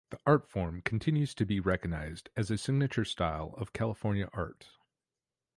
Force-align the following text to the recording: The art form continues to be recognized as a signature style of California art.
The 0.09 0.17
art 0.25 0.47
form 0.49 0.81
continues 0.81 1.35
to 1.35 1.45
be 1.45 1.59
recognized 1.59 2.29
as 2.35 2.49
a 2.49 2.57
signature 2.57 3.05
style 3.05 3.53
of 3.59 3.71
California 3.71 4.31
art. 4.33 4.67